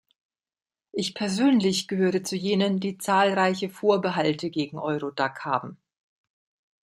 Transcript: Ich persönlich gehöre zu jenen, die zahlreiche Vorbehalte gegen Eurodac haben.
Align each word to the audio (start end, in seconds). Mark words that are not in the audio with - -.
Ich 0.93 1.13
persönlich 1.13 1.87
gehöre 1.87 2.23
zu 2.23 2.35
jenen, 2.35 2.79
die 2.79 2.97
zahlreiche 2.97 3.69
Vorbehalte 3.69 4.49
gegen 4.49 4.79
Eurodac 4.79 5.45
haben. 5.45 5.77